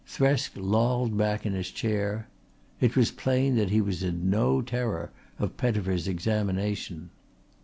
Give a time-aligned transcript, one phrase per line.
[0.07, 2.27] Thresk lolled back in his chair.
[2.79, 7.11] It was plain that he was in no terror of Pettifer's examination.